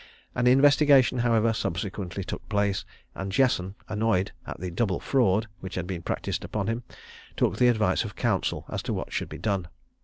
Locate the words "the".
4.59-4.71, 7.57-7.67